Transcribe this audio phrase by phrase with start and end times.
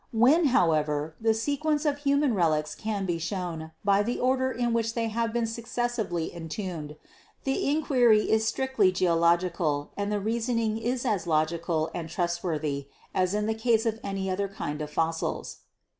[0.11, 4.73] When, how ever, the sequence of human relics can be shown by the order in
[4.73, 6.95] which they have been successively entombed,
[7.43, 13.45] the inquiry is strictly geological and the reasoning is as logical and trustworthy as in
[13.45, 15.57] the case of any other kind of fossils."